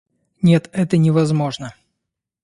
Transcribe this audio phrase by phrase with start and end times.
[0.41, 1.75] Нет, это невозможно.